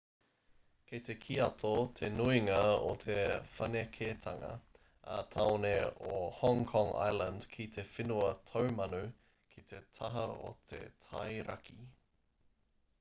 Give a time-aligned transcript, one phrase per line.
[0.91, 2.55] kei te kiato te nuinga
[2.85, 3.17] o te
[3.51, 4.49] whanaketanga
[5.17, 5.73] ā-tāone
[6.15, 9.03] o hong kong island ki te whenua taumanu
[9.55, 11.79] ki te taha o te tai raki